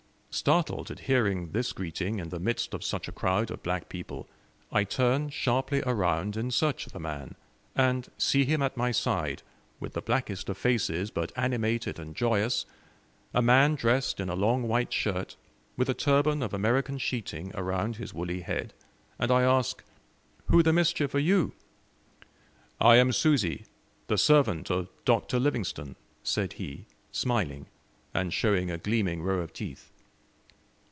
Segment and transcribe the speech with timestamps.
[0.33, 4.29] Startled at hearing this greeting in the midst of such a crowd of black people,
[4.71, 7.35] I turn sharply around in search of the man,
[7.75, 9.43] and see him at my side,
[9.81, 12.65] with the blackest of faces, but animated and joyous
[13.33, 15.35] a man dressed in a long white shirt,
[15.75, 18.71] with a turban of American sheeting around his woolly head,
[19.19, 19.83] and I ask:
[20.45, 21.51] "Who the mischief are you?"
[22.79, 23.65] "I am Susi,
[24.07, 25.39] the servant of Dr.
[25.41, 27.65] Livingstone," said be, smiling,
[28.13, 29.89] and showing a gleaming row of teeth.